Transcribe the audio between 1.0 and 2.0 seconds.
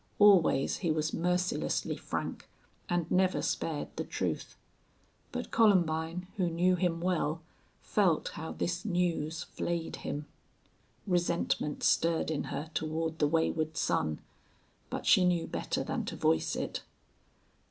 mercilessly